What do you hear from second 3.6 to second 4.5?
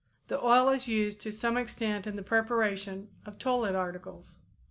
articles.